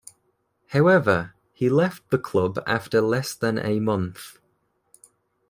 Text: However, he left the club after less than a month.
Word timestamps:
However, 0.69 1.35
he 1.53 1.69
left 1.69 2.09
the 2.09 2.17
club 2.17 2.59
after 2.65 3.01
less 3.01 3.35
than 3.35 3.59
a 3.59 3.79
month. 3.79 4.39